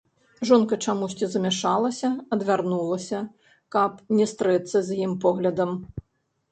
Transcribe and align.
Жонка 0.49 0.77
чамусьці 0.85 1.29
замяшалася, 1.33 2.09
адвярнулася, 2.39 3.23
каб 3.77 3.91
не 4.21 4.25
стрэцца 4.35 4.77
з 4.91 5.01
ім 5.11 5.17
поглядам. 5.29 5.81